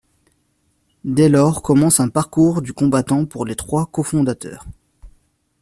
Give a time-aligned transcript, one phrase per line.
[1.03, 4.65] Dès lors commence un parcours du combattant pour les trois cofondateurs.